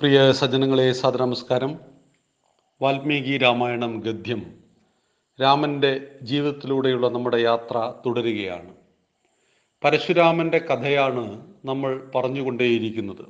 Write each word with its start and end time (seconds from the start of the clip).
പ്രിയ 0.00 0.32
സജ്ജനങ്ങളെ 0.32 0.92
സദനമസ്കാരം 0.92 1.80
വാൽമീകി 2.82 3.38
രാമായണം 3.38 4.00
ഗദ്യം. 4.00 4.58
രാമന്റെ 5.42 6.10
ജീവിതത്തിലൂടെയുള്ള 6.22 7.08
നമ്മുടെ 7.08 7.36
യാത്ര 7.36 7.92
തുടരുകയാണ്. 8.06 8.74
പരശുരാമന്റെ 9.84 10.58
കഥയാണ് 10.58 11.46
നമ്മൾ 11.64 12.10
പറഞ്ഞുകൊണ്ടേയിരിക്കുന്നത്. 12.14 13.26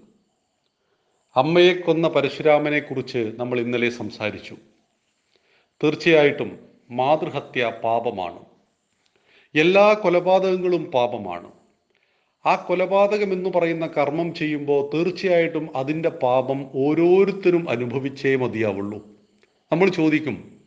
അമ്മയെ 1.37 1.75
കൊന്ന 1.75 2.09
പരശുരാമനെ 2.09 2.79
കുറിച്ച് 2.79 3.33
നമ്മൾ 3.37 3.61
ഇന്നലെ 3.61 3.91
സംസാരിച്ചു. 3.91 4.57
തീർച്ചയായിട്ടും 5.85 6.59
മാതൃഹത്യ 6.91 7.73
പാപമാണ്. 7.85 8.45
എല്ലാ 9.55 9.93
കൊലപാതകങ്ങളും 9.93 10.85
പാപമാണ്. 10.85 11.56
ആ 12.47 12.65
കൊലപാതകം 12.69 13.33
എന്ന് 13.33 13.51
പറയുന്ന 13.51 13.87
കർമ്മം 13.87 14.35
ചെയ്യുമ്പോൾ 14.35 14.91
തീർച്ചയായിട്ടും 14.95 15.77
അതിന്റെ 15.77 16.09
പാപം 16.09 16.71
ഓരോരുത്തരും 16.75 17.71
അനുഭവിച്ചേ 17.71 18.37
മതിയാവുള്ളൂ. 18.37 18.99
നമ്മൾ 19.73 19.89
ചോദിക്കും 19.89 20.61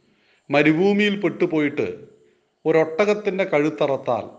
മരുഭൂമിയിൽ 0.50 1.22
പെട്ടുപോയിട്ട് 1.22 1.98
ഒരൊട്ടകത്തിന്റെ 2.66 3.44
കഴുത്തറത്താൽ 3.44 4.30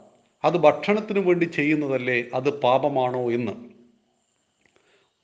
അത് 0.45 0.59
ഭക്ഷണത്തിനു 0.59 1.21
വേണ്ടി 1.21 1.45
ചെയ്യുന്നതല്ലേ 1.45 2.25
അത് 2.35 2.61
പാപമാണോ 2.61 3.31
എന്ന്? 3.31 3.53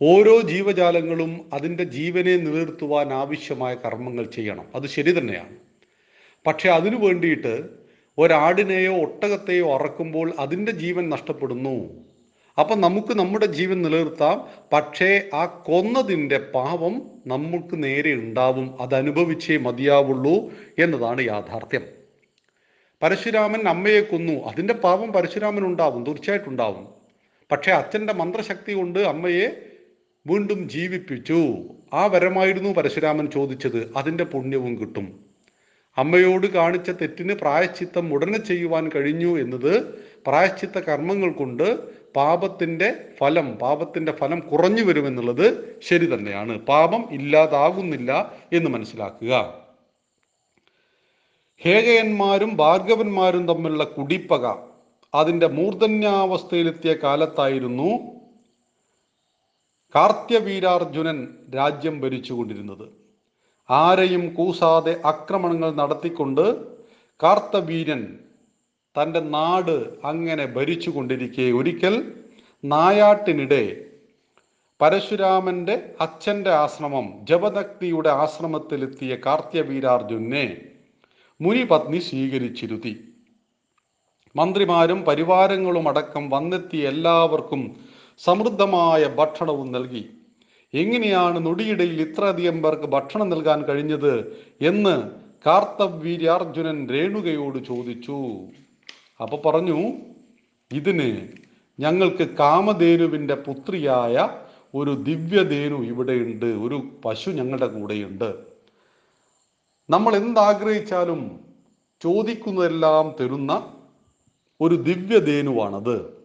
ഓരോ 0.03 0.41
ജീവജാലങ്ങളും 0.41 1.51
അതിന്റെ 1.53 1.85
ജീവനെ 1.85 2.37
നിലനിർത്തുവാൻ 2.37 3.13
ആവശ്യമായ 3.13 3.75
കർമ്മങ്ങൾ 3.75 4.25
ചെയ്യണം. 4.25 4.65
അത് 4.75 4.87
ശരി 4.87 5.19
തന്നെയാണ്. 5.19 5.57
പക്ഷെ 6.47 6.69
അതിനു 6.69 6.97
വേണ്ടിയിട്ട് 6.97 7.86
ഒരാടിനെയോ 8.19 8.97
ഒട്ടകത്തെയോ 8.97 9.75
അറക്കുമ്പോൾ 9.75 10.33
അതിന്റെ 10.39 10.73
ജീവൻ 10.73 11.09
നഷ്ടപ്പെടുന്നു. 11.09 12.07
അപ്പം 12.59 12.81
നമുക്ക് 12.81 13.19
നമ്മുടെ 13.19 13.47
ജീവൻ 13.47 13.83
നിലനിർത്താം. 13.83 14.49
പക്ഷേ 14.73 15.31
ആ 15.35 15.45
കൊന്നതിന്റെ 15.45 16.39
പാപം 16.39 17.03
നമുക്ക് 17.27 17.85
നേരെ 17.85 18.13
ഉണ്ടാവും. 18.13 18.83
അതനുഭവിച്ചേ 18.83 19.57
മതിയാവുള്ളൂ 19.57 20.53
എന്നതാണ് 20.79 21.23
യാഥാർത്ഥ്യം. 21.23 21.83
പരശുരാമൻ 23.03 23.69
അമ്മയെ 23.69 24.01
കൊന്നു. 24.01 24.33
അതിന്റെ 24.33 24.75
പാപം 24.75 25.13
പരശുരാമൻ 25.13 25.67
ഉണ്ടാവും 25.67 26.05
തീർച്ചയായിട്ടും 26.05 26.51
ഉണ്ടാവും. 26.51 26.89
പക്ഷേ 27.53 27.73
അച്ഛന്റെ 27.73 28.13
മന്ത്രശക്തി 28.13 28.73
കൊണ്ട് 28.73 28.99
അമ്മയെ 28.99 29.63
വീണ്ടും 30.27 30.69
ജീവിപ്പിച്ചു. 30.69 31.55
ആ 31.93 32.07
വരമായിരുന്നു 32.07 32.71
പരശുരാമൻ 32.71 33.31
ചോദിച്ചത്. 33.31 33.93
അതിന്റെ 33.97 34.25
പുണ്യവും 34.25 34.81
കിട്ടും. 34.81 35.26
അമ്മയോട് 35.97 36.47
കാണിച്ച 36.47 36.91
തെറ്റിന് 36.91 37.33
പ്രായശ്ചിത്തം 37.33 38.13
ഉടനെ 38.13 38.39
ചെയ്യുവാൻ 38.39 38.91
കഴിഞ്ഞു 38.95 39.39
എന്നത് 39.39 40.05
പ്രായശ്ചിത്ത 40.27 40.79
കർമ്മങ്ങൾ 40.79 41.33
കൊണ്ട് 41.33 41.97
പാപത്തിന്റെ 42.13 43.09
ഫലം 43.21 43.57
പാപത്തിന്റെ 43.57 44.13
ഫലം 44.13 44.41
കുറഞ്ഞു 44.41 44.83
വരുമെന്നുള്ളത് 44.83 45.81
ശരി 45.83 46.15
തന്നെയാണ്. 46.15 46.59
പാപം 46.59 47.09
ഇല്ലാതാകുന്നില്ല 47.13 48.33
എന്ന് 48.53 48.71
മനസ്സിലാക്കുക. 48.71 49.65
ഹേഗയന്മാരും 51.65 52.57
ഭാർഗവന്മാരും 52.57 53.49
തമ്മിലുള്ള 53.49 53.85
കുടിപ്പക 53.85 54.47
അതിന്റെ 55.15 55.47
മൂർധന്യാവസ്ഥയിലെത്തിയ 55.47 56.93
കാലത്തായിരുന്നു 56.93 57.91
കാർത്യവീരാർജുനൻ 59.95 61.29
രാജ്യം 61.57 62.01
ഭരിച്ചുകൊണ്ടിരുന്നത്. 62.01 63.06
ആരെയും 63.71 64.35
കൂസാതെ 64.35 65.01
ആക്രമണങ്ങൾ 65.05 65.75
നടത്തിക്കൊണ്ട് 65.75 66.67
കാർത്തവീരൻ 67.23 68.19
തന്റെ 69.01 69.21
നാട് 69.21 69.97
അങ്ങനെ 70.05 70.47
ഭരിച്ചുകൊണ്ടിരിക്കെ. 70.47 71.53
ഒരിക്കൽ 71.53 72.13
നായാട്ടിനിടെ 72.65 73.87
പരശുരാമന്റെ 74.81 75.95
അച്ഛന്റെ 76.01 76.51
ആശ്രമം 76.51 77.27
ജപദക്തിയുടെ 77.29 78.09
ആശ്രമത്തിലെത്തിയ 78.09 79.17
കാർത്തികവീരാർജുനെ 79.27 80.57
മുനിപത്നി 81.41 81.99
സ്വീകരിച്ചിരുത്തി. 81.99 83.01
മന്ത്രിമാരും 84.37 85.05
പരിവാരങ്ങളും 85.05 85.89
അടക്കം 85.89 86.31
വന്നെത്തിയ 86.31 86.89
എല്ലാവർക്കും 86.89 87.77
സമൃദ്ധമായ 88.19 89.07
ഭക്ഷണവും 89.07 89.73
നൽകി. 89.73 90.16
എങ്ങനെയാണ് 90.83 91.47
നൊടിയിടയിൽ 91.47 91.99
ഇത്രയധികം 92.07 92.57
പേർക്ക് 92.63 92.87
ഭക്ഷണം 92.87 93.29
നൽകാൻ 93.31 93.61
കഴിഞ്ഞത് 93.69 94.13
എന്ന് 94.61 94.95
കാർത്തവീര്യാർജുനൻ 95.47 96.79
രേണുകയോട് 96.95 97.59
ചോദിച്ചു. 97.71 98.19
അപ്പൊ 99.23 99.37
പറഞ്ഞു 99.47 99.79
ഇതിന് 100.71 101.09
ഞങ്ങൾക്ക് 101.79 102.25
കാമധേനുവിന്റെ 102.39 103.37
പുത്രിയായ 103.47 104.17
ഒരു 104.75 104.93
ദിവ്യധേനു 105.09 105.79
ഇവിടെയുണ്ട് 105.83 106.47
ഒരു 106.47 106.77
പശു 107.05 107.31
ഞങ്ങളുടെ 107.31 107.67
കൂടെയുണ്ട്. 107.67 108.31
നമ്മൾ 109.91 110.13
എന്താഗ്രഹിച്ചാലും 110.17 111.21
ചോദിക്കുന്നതെല്ലാം 112.03 113.07
തരുന്ന 113.21 113.53
ഒരു 114.61 114.75
ദിവ്യധേനുവാണത്. 114.89 116.16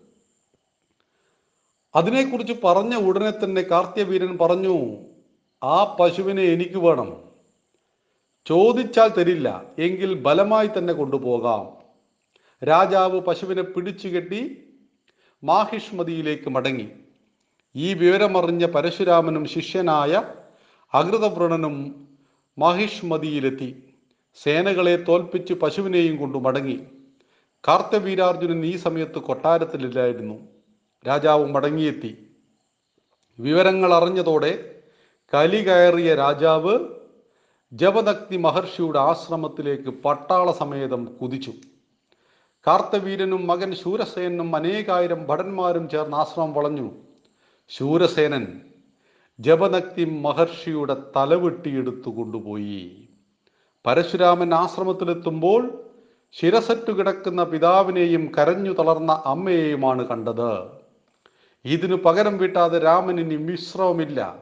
അതിനെക്കുറിച്ച് 1.96 2.54
പറഞ്ഞ 2.64 2.96
ഉടനെ 2.96 3.32
തന്നെ 3.32 3.62
കാർത്യവീരൻ 3.62 4.38
പറഞ്ഞു 4.38 4.98
ആ 5.64 5.98
പശുവിനെ 6.00 6.42
എനിക്ക് 6.42 6.78
വേണം. 6.78 7.18
ചോദിച്ചാൽ 8.46 9.08
തരില്ല 9.08 9.64
എങ്കിൽ 9.80 10.14
ബലമായി 10.14 10.70
തന്നെ 10.78 10.94
കൊണ്ടുപോകാം. 10.94 11.82
രാജാവ് 12.68 13.20
പശുവിനെ 13.20 13.62
പിടിച്ചു 13.62 14.08
കെട്ടി 14.08 14.64
മാഹിഷ്മതിയിലേക്ക് 15.44 16.50
മടങ്ങി. 16.50 16.88
ഈ 17.76 17.94
വിവരമറിഞ്ഞ 17.94 18.66
പരശുരാമനും 18.66 19.46
ശിഷ്യനായ 19.46 20.24
അകൃതവ്രണനും 20.94 22.08
മഹിഷ്മതിയിലെത്തി. 22.58 23.84
സേനകളെ 24.44 24.96
തോൽപ്പിച്ച് 24.96 25.54
പശുവിനെയും 25.54 26.18
കൊണ്ടു 26.18 26.38
മടങ്ങി. 26.38 26.80
കാർത്തവീരാർജുനൻ 27.68 28.66
ഈ 28.66 28.76
സമയത്ത് 28.76 29.20
കൊട്ടാരത്തിലില്ലായിരുന്നു. 29.20 30.51
രാജാവ് 31.08 31.46
മടങ്ങിയെത്തി. 31.48 32.28
വിവരങ്ങൾ 33.40 33.94
അറിഞ്ഞതോടെ 33.94 34.82
കലി 35.34 35.68
കയറിയ 35.68 36.16
രാജാവ് 36.16 36.80
ജപദക്തി 37.74 38.38
മഹർഷിയുടെ 38.38 39.00
ആശ്രമത്തിലേക്ക് 39.00 39.90
പട്ടാള 39.90 40.52
സമേതം 40.52 41.06
കുതിച്ചു. 41.06 41.54
കാർത്തവീരനും 42.68 43.48
മകൻ 43.48 43.76
ശൂരസേനും 43.76 44.56
അനേകായിരം 44.56 45.28
ഭടന്മാരും 45.28 45.90
ചേർന്ന് 45.90 46.18
ആശ്രമം 46.18 46.54
വളഞ്ഞു. 46.54 46.92
ശൂരസേനൻ 47.70 48.62
ജപദക്തി 49.40 50.04
മഹർഷിയുടെ 50.04 50.96
തലവെട്ടിയെടുത്തു 51.16 52.10
കൊണ്ടുപോയി. 52.10 53.10
പരശുരാമൻ 53.86 54.54
ആശ്രമത്തിലെത്തുമ്പോൾ 54.54 55.90
ശിരസറ്റു 56.32 56.92
കിടക്കുന്ന 56.92 57.44
പിതാവിനെയും 57.44 58.32
കരഞ്ഞു 58.38 58.74
തളർന്ന 58.74 59.24
അമ്മയെയുമാണ് 59.26 60.08
കണ്ടത്. 60.08 60.81
ഇതിനു 61.66 61.96
പകരം 61.96 62.38
വീട്ടാതെ 62.38 62.80
രാമനിനി 62.80 63.36
മിശ്രവുമില്ല. 63.36 64.36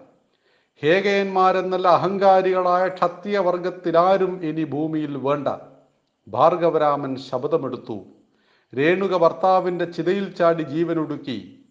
ഹേകയന്മാരെന്നല്ല 0.84 1.88
അഹങ്കാരികളായ 1.88 2.88
ക്ഷത്രിയ 2.88 3.38
വർഗത്തിലാരും 3.38 4.46
ഇനി 4.46 4.64
ഭൂമിയിൽ 4.64 5.18
വേണ്ട. 5.18 5.48
ഭാർഗവരാമൻ 6.28 7.16
ശബ്ദമെടുത്തു 7.16 8.00
രേണുക 8.78 9.18
ഭർത്താവിന്റെ 9.18 9.86
ചിതയിൽ 9.86 10.36
ചാടി 10.36 10.64
ജീവനൊടുക്കി. 10.64 11.66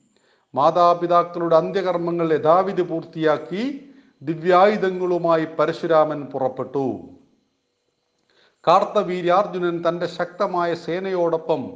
മാതാപിതാക്കളുടെ 0.54 1.56
അന്ത്യകർമ്മങ്ങൾ 1.56 2.32
യഥാവിധി 2.32 2.82
പൂർത്തിയാക്കി 2.82 3.94
ദിവ്യായുധങ്ങളുമായി 4.22 5.46
പരശുരാമൻ 5.58 6.24
പുറപ്പെട്ടു. 6.24 7.00
കാർത്തവീര്യാർജുനൻ 8.66 9.88
തന്റെ 9.88 10.06
ശക്തമായ 10.06 10.74
സേനയോടൊപ്പം 10.74 11.70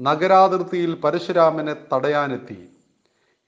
നഗരാതിർത്തിയിൽ 0.00 0.94
പരശുരാമനെ 0.94 1.76
തടയാനെത്തി. 1.94 2.69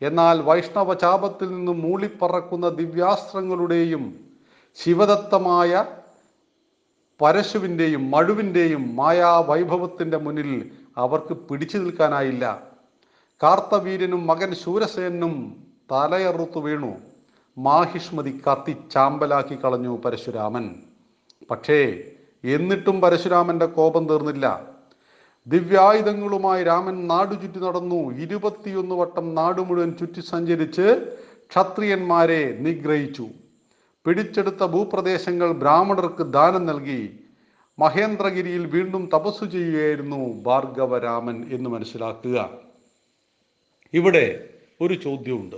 എന്നാൽ 0.02 0.42
വൈഷ്ണവ 0.42 0.94
ചാപത്തിൽ 0.94 1.50
നിന്നും 1.50 1.80
മൂളിപ്പറക്കുന്ന 1.80 2.68
ദിവ്യാസ്ത്രങ്ങളുടെയും 2.68 4.20
ശിവദത്തമായ 4.75 5.87
പരശുവിന്റെയും 7.20 8.10
മഴുവിന്റെയും 8.10 8.96
മായാവൈഭവത്തിന്റെ 8.96 10.16
മുന്നിൽ 10.16 10.70
അവർക്ക് 10.96 11.32
പിടിച്ചു 11.32 11.78
നിൽക്കാനായില്ല. 11.78 12.62
കാർത്തവീര്യനും 13.43 14.26
മകൻ 14.26 14.54
ശൂരസേനും 14.54 15.64
തലയറുത്തു 15.93 16.58
വീണു. 16.58 16.94
മാഹിഷ്മതി 17.58 18.43
കത്തി 18.50 18.76
ചാമ്പലാക്കി 18.93 19.64
കളഞ്ഞു 19.64 19.98
പരശുരാമൻ. 20.05 20.75
പക്ഷേ 21.50 22.10
എന്നിട്ടും 22.44 23.00
പരശുരാമന്റെ 23.00 23.66
കോപം 23.66 24.08
തീർന്നില്ല. 24.08 24.71
ദിവ്യായുധങ്ങളുമായി 25.47 26.65
രാമൻ 26.65 27.06
നാടു 27.06 27.35
ചുറ്റി 27.35 27.59
നടന്നു. 27.59 28.15
ഇരുപത്തിയൊന്ന് 28.15 28.94
വട്ടം 28.94 29.35
നാടു 29.35 29.62
മുഴുവൻ 29.62 29.93
ചുറ്റി 29.93 30.21
സഞ്ചരിച്ച് 30.21 31.17
ക്ഷത്രിയന്മാരെ 31.50 32.56
നിഗ്രഹിച്ചു. 32.61 33.27
പിടിച്ചെടുത്ത 34.05 34.65
ഭൂപ്രദേശങ്ങൾ 34.65 35.53
ബ്രാഹ്മണർക്ക് 35.53 36.23
ദാനം 36.23 36.67
നൽകി. 36.67 37.19
മഹേന്ദ്രഗിരിയിൽ 37.79 38.67
വീണ്ടും 38.67 39.11
തപസ്സു 39.15 39.44
ചെയ്യുകയായിരുന്നു 39.44 40.43
ഭാർഗവരാമൻ 40.43 41.50
എന്ന് 41.53 41.71
മനസ്സിലാക്കുക. 41.71 42.50
ഇവിടെ 43.94 44.49
ഒരു 44.81 44.94
ചോദ്യമുണ്ട്. 44.94 45.56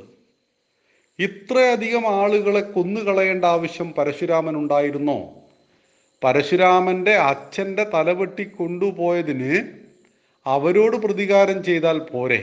ഇത്രയധികം 1.18 2.06
ആളുകളെ 2.06 2.60
കൊന്നുകളയേണ്ട 2.60 3.44
ആവശ്യം 3.44 3.92
പരശുരാമൻ 3.92 4.56
ഉണ്ടായിരുന്നോ 4.56 5.20
പരശുരാമന്റെ 6.24 7.14
അച്ഛന്റെ 7.30 7.84
തലവെട്ടി 7.94 8.44
കൊണ്ടുപോയതിന് 8.44 9.54
അവരോട് 10.46 10.96
പ്രതികാരം 10.96 11.64
ചെയ്താൽ 11.64 11.98
പോരെ. 11.98 12.40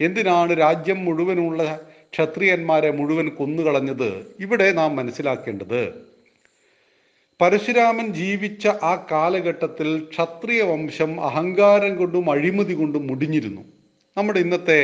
എന്തിനാണ് 0.00 0.52
രാജ്യം 0.52 1.04
മുഴുവനുള്ള 1.04 1.60
ക്ഷത്രിയന്മാരെ 2.14 2.90
മുഴുവൻ 2.90 3.28
കൊന്നുകളഞ്ഞത്? 3.28 4.10
ഇവിടെ 4.40 4.72
നാം 4.72 4.96
മനസ്സിലാക്കേണ്ടത് 4.96 5.82
പരശുരാമൻ 7.40 8.06
ജീവിച്ച 8.12 8.66
ആ 8.82 9.06
കാലഘട്ടത്തിൽ 9.12 9.88
ക്ഷത്രിയ 10.12 10.62
വംശം 10.62 11.20
അഹങ്കാരം 11.20 11.96
കൊണ്ടും 11.96 12.30
അഴിമതി 12.30 12.74
കൊണ്ടും 12.74 13.06
മുടിഞ്ഞിരുന്നു. 13.06 13.62
നമ്മുടെ 14.16 14.38
ഇന്നത്തെ 14.38 14.80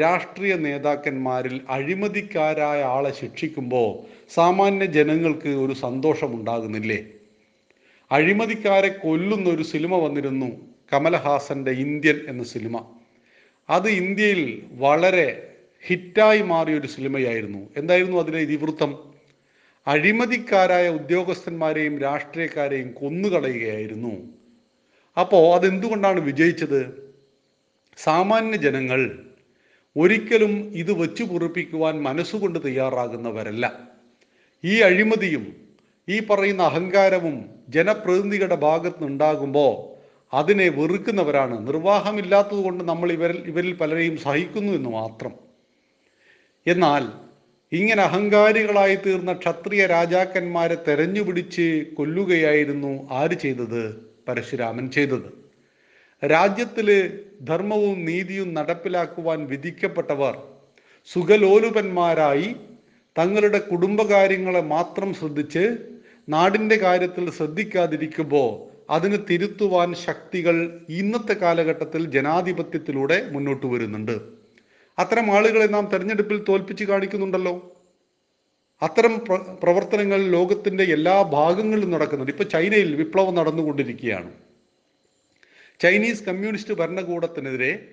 രാഷ്ട്രീയ 0.00 0.54
നേതാക്കന്മാരിൽ 0.54 1.60
അഴിമതിക്കാരായ 1.68 2.82
ആളെ 2.82 3.12
ശിക്ഷിക്കുമ്പോൾ 3.20 3.88
സാമാന്യ 4.34 4.84
ജനങ്ങൾക്ക് 4.84 5.48
ഒരു 5.48 5.72
സന്തോഷം 5.72 6.34
ഉണ്ടാകുന്നില്ലേ 6.34 7.15
അഴിമതിക്കാരെ 8.12 8.88
കൊല്ലുന്ന 8.88 9.50
ഒരു 9.50 9.62
സിനിമ 9.62 9.96
വന്നിരുന്നു 9.96 10.46
കമലഹാസന്റെ 10.92 11.70
ഇന്ത്യൻ 11.70 12.20
എന്ന 12.28 12.44
സിനിമ. 12.44 12.94
അത് 13.70 13.88
ഇന്ത്യയിൽ 13.88 14.62
വളരെ 14.72 15.54
ഹിറ്റായി 15.86 16.42
മാറിയ 16.42 16.74
ഒരു 16.74 16.86
സിനിമയായിരുന്നു. 16.86 17.68
എന്തായിരുന്നു 17.76 18.18
അതിലെ 18.18 18.38
ഇതിവൃത്തം? 18.38 19.14
അഴിമതിക്കാരായ 19.86 20.88
ഉദ്യോഗസ്ഥന്മാരെയും 20.88 21.98
രാഷ്ട്രീയക്കാരെയും 21.98 22.92
കൊന്നുകളയുകയായിരുന്നു. 22.92 24.32
അപ്പോൾ 25.20 25.54
അതെന്തുകൊണ്ടാണ് 25.54 26.20
വിജയിച്ചത്? 26.20 27.12
സാമാന്യ 27.96 28.56
ജനങ്ങൾ 28.56 29.26
ഒരിക്കലും 29.96 30.72
ഇത് 30.74 30.92
വെച്ചു 30.92 31.24
പൊറിപ്പിക്കുവാൻ 31.24 32.02
മനസ്സുകൊണ്ട് 32.02 32.58
തയ്യാറാകുന്നവരല്ല. 32.64 33.88
ഈ 34.64 34.80
അഴിമതിയും 34.80 35.65
ഈ 36.08 36.16
പറയുന്ന 36.20 36.62
അഹങ്കാരവും 36.62 37.36
ജനപ്രതിനിധികളുടെ 37.68 38.56
ഭാഗത്ത് 38.56 39.02
നിന്നുണ്ടാകുമ്പോൾ 39.02 39.72
അതിനെ 40.32 40.68
വെറുക്കുന്നവരാണ്. 40.68 41.66
നിർവാഹമില്ലാത്തത് 41.68 42.60
കൊണ്ട് 42.64 42.84
നമ്മൾ 42.84 43.12
ഇവരിൽ 43.12 43.38
ഇവരിൽ 43.46 43.72
പലരെയും 43.80 44.16
സഹിക്കുന്നു 44.16 44.72
എന്ന് 44.72 44.88
മാത്രം. 44.88 45.32
എന്നാൽ 46.66 47.02
ഇങ്ങനെ 47.72 48.02
അഹങ്കാരികളായി 48.02 48.94
തീർന്ന 48.94 49.32
ക്ഷത്രിയ 49.32 49.86
രാജാക്കന്മാരെ 49.86 50.76
തെരഞ്ഞുപിടിച്ച് 50.88 51.66
കൊല്ലുകയായിരുന്നു 51.96 52.92
ആര് 53.10 53.34
ചെയ്തത്? 53.34 53.82
പരശുരാമൻ 54.28 54.90
ചെയ്തത്. 54.90 55.28
രാജ്യത്തിൽ 56.22 56.88
ധർമ്മവും 57.48 57.98
നീതിയും 58.04 58.54
നടപ്പിലാക്കുവാൻ 58.54 59.46
വിധിക്കപ്പെട്ടവർ 59.46 60.34
സുഖലോലുപന്മാരായി 61.08 62.48
തങ്ങളുടെ 63.16 63.58
കുടുംബകാര്യങ്ങളെ 63.58 64.60
മാത്രം 64.74 65.14
ശ്രദ്ധിച്ച് 65.14 65.64
നാടിന്റെ 66.28 66.76
കാര്യത്തിൽ 66.76 67.30
ശ്രദ്ധിക്കാതിരിക്കുമ്പോൾ 67.30 68.76
അതിന് 68.92 69.18
തിരുത്തുവാൻ 69.30 69.94
ശക്തികൾ 69.94 70.80
ഇന്നത്തെ 70.88 71.32
കാലഘട്ടത്തിൽ 71.32 72.10
ജനാധിപത്യത്തിലൂടെ 72.10 73.30
മുന്നോട്ട് 73.30 73.66
വരുന്നുണ്ട്. 73.66 74.18
അത്തരം 74.98 75.30
ആളുകളെ 75.36 75.66
നാം 75.66 75.86
തെരഞ്ഞെടുപ്പിൽ 75.92 76.44
തോൽപ്പിച്ച് 76.48 76.84
കാണിക്കുന്നുണ്ടല്ലോ. 76.84 77.54
അത്തരം 78.82 79.24
പ്രവർത്തനങ്ങൾ 79.62 80.20
ലോകത്തിന്റെ 80.22 80.84
എല്ലാ 80.84 81.22
ഭാഗങ്ങളിലും 81.22 81.90
നടക്കുന്നുണ്ട്. 81.90 82.32
ഇപ്പൊ 82.32 82.44
ചൈനയിൽ 82.44 82.94
വിപ്ലവം 82.94 83.34
നടന്നുകൊണ്ടിരിക്കുകയാണ്. 83.34 84.32
ചൈനീസ് 85.80 86.24
കമ്മ്യൂണിസ്റ്റ് 86.24 86.74
ഭരണകൂടത്തിനെതിരെ 86.74 87.88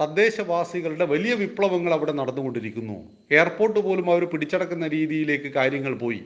തദ്ദേശവാസികളുടെ 0.00 1.04
വലിയ 1.04 1.34
വിപ്ലവങ്ങൾ 1.34 1.92
അവിടെ 1.92 2.12
നടന്നുകൊണ്ടിരിക്കുന്നു. 2.12 2.96
എയർപോർട്ട് 3.30 3.80
പോലും 3.80 4.10
അവർ 4.10 4.24
പിടിച്ചടക്കുന്ന 4.24 4.88
രീതിയിലേക്ക് 4.88 5.52
കാര്യങ്ങൾ 5.52 5.94
പോയി. 5.94 6.22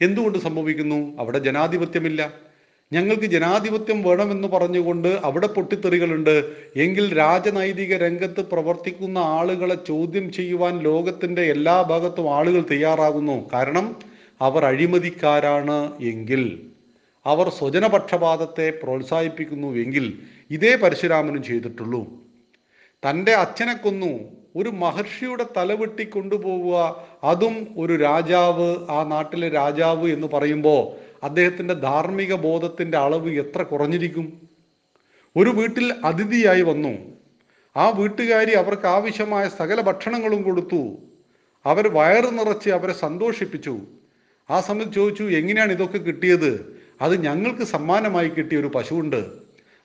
എന്തുകൊണ്ട് 0.00 0.38
സംഭവിക്കുന്നു? 0.38 1.18
അവിടെ 1.18 1.38
ജനാധിപത്യമില്ല. 1.38 2.32
ഞങ്ങൾക്ക് 2.92 3.22
ജനാധിപത്യം 3.22 4.02
വേണമെന്ന് 4.02 4.48
പറഞ്ഞുകൊണ്ട് 4.48 5.08
അവിടെ 5.24 5.46
പൊട്ടിത്തെറികളുണ്ട്. 5.46 6.52
എങ്കിൽ 6.76 7.18
രാജനൈതിക 7.18 7.96
രംഗത്ത് 7.96 8.40
പ്രവർത്തിക്കുന്ന 8.40 9.18
ആളുകളെ 9.18 9.74
ചോദ്യം 9.74 10.32
ചെയ്യുവാൻ 10.32 10.78
ലോകത്തിന്റെ 10.78 11.42
എല്ലാ 11.42 11.82
ഭാഗത്തും 11.82 12.34
ആളുകൾ 12.34 12.64
തയ്യാറാകുന്നു. 12.70 13.48
കാരണം 13.52 13.96
അവർ 14.40 14.64
അഴിമതിക്കാരാണ് 14.64 16.00
എങ്കിൽ 16.00 16.66
അവർ 17.26 17.48
സ്വജനപക്ഷപാതത്തെ 17.48 18.70
പ്രോത്സാഹിപ്പിക്കുന്നു 18.82 19.68
എങ്കിൽ 19.68 20.18
ഇതേ 20.50 20.76
പരശുരാമനും 20.76 21.42
ചെയ്തിട്ടുള്ളൂ. 21.42 22.06
തന്റെ 23.10 23.32
അച്ഛനെ 23.32 23.74
കൊന്നു. 23.74 24.39
ഒരു 24.56 24.68
മഹർഷിയുടെ 24.68 25.46
തലവെട്ടി 25.56 26.04
കൊണ്ടുപോവുക. 26.04 27.06
അതും 27.24 27.74
ഒരു 27.78 27.96
രാജാവ് 27.96 28.76
ആ 28.90 29.04
നാട്ടിലെ 29.04 29.48
രാജാവ് 29.48 30.08
എന്ന് 30.08 30.26
പറയുമ്പോൾ 30.26 31.10
അദ്ദേഹത്തിന്റെ 31.24 31.74
ധാർമ്മിക 31.74 32.34
ബോധത്തിന്റെ 32.34 32.98
അളവ് 32.98 33.30
എത്ര 33.30 33.62
കുറഞ്ഞിരിക്കും? 33.62 34.48
ഒരു 35.36 35.50
വീട്ടിൽ 35.50 35.94
അതിഥിയായി 36.04 36.62
വന്നു. 36.62 36.98
ആ 37.76 37.90
വീട്ടുകാരി 37.90 38.52
അവർക്ക് 38.52 38.86
ആവശ്യമായ 38.86 39.48
സകല 39.48 39.80
ഭക്ഷണങ്ങളും 39.80 40.42
കൊടുത്തു. 40.42 40.96
അവർ 41.66 41.88
വയറ് 41.88 42.38
നിറച്ച് 42.38 42.70
അവരെ 42.70 42.92
സന്തോഷിപ്പിച്ചു. 42.92 43.78
ആ 44.50 44.60
സമയത്ത് 44.60 44.92
ചോദിച്ചു 44.92 45.22
എങ്ങനെയാണ് 45.22 45.72
ഇതൊക്കെ 45.72 45.98
കിട്ടിയത്? 45.98 46.80
അത് 47.00 47.22
ഞങ്ങൾക്ക് 47.22 47.62
സമ്മാനമായി 47.62 48.28
കിട്ടിയ 48.28 48.58
ഒരു 48.58 48.66
പശുവുണ്ട്. 48.66 49.28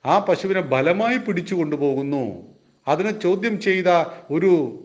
ആ 0.06 0.18
പശുവിനെ 0.18 0.60
ബലമായി 0.60 1.16
പിടിച്ചു 1.16 1.54
കൊണ്ടുപോകുന്നു. 1.54 2.55
അതിനെ 2.88 3.10
ചോദ്യം 3.10 3.60
ചെയ്ത 3.60 4.04
ഒരു 4.30 4.82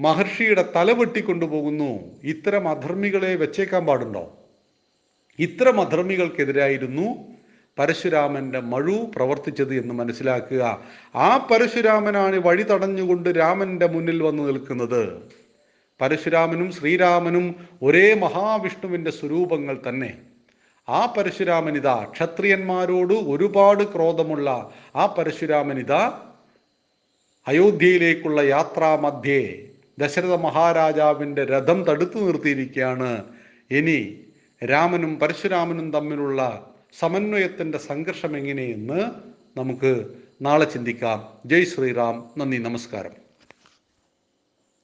മഹർഷിയുടെ 0.00 0.64
തല 0.76 0.92
വെട്ടിക്കൊണ്ടുപോകുന്നു. 0.92 1.98
ഇത്തരം 2.24 2.68
അധർമ്മികളെ 2.68 3.34
വെച്ചേക്കാൻ 3.34 3.86
പാടുണ്ടോ? 3.86 4.36
ഇത്തരം 5.38 5.80
അധർമ്മികൾക്കെതിരായിരുന്നു 5.80 7.30
പരശുരാമന്റെ 7.78 8.60
മഴു 8.60 9.10
പ്രവർത്തിച്ചത് 9.16 9.74
എന്ന് 9.74 9.94
മനസ്സിലാക്കുക. 9.94 10.80
ആ 11.14 11.48
പരശുരാമനാണ് 11.50 12.36
വഴി 12.36 12.62
തടഞ്ഞുകൊണ്ട് 12.62 13.28
രാമന്റെ 13.28 13.86
മുന്നിൽ 13.86 14.22
വന്നു 14.22 14.42
നിൽക്കുന്നത്. 14.42 15.22
പരശുരാമനും 16.00 16.72
ശ്രീരാമനും 16.72 17.68
ഒരേ 17.82 18.14
മഹാവിഷ്ണുവിന്റെ 18.14 19.10
സ്വരൂപങ്ങൾ 19.10 19.78
തന്നെ. 19.88 20.18
ആ 20.88 21.14
പരശുരാമനിത 21.18 22.04
ക്ഷത്രിയന്മാരോട് 22.04 23.14
ഒരുപാട് 23.14 23.84
ക്രോധമുള്ള 23.94 24.70
ആ 24.96 25.06
പരശുരാമനിത 25.06 25.92
അയോധ്യയിലേക്കുള്ള 27.48 28.40
യാത്രാമധ്യേ 28.40 29.68
ദശരഥ 29.98 30.26
മഹാരാജാവിന്റെ 30.26 31.44
രഥം 31.44 31.84
തടുത്തു 31.84 32.18
നിർത്തിയിരിക്കുകയാണ്. 32.18 33.24
ഇനി 33.70 34.20
രാമനും 34.64 35.18
പരശുരാമനും 35.18 35.92
തമ്മിലുള്ള 35.92 36.70
സമന്വയത്തിന്റെ 36.98 37.78
സംഘർഷം 37.78 38.36
എങ്ങനെയെന്ന് 38.36 39.00
നമുക്ക് 39.58 40.06
നാളെ 40.42 40.64
ചിന്തിക്കാം. 40.64 41.28
ജയ് 41.46 41.64
ശ്രീറാം. 41.64 42.30
നന്ദി. 42.38 42.56
നമസ്കാരം. 42.56 43.19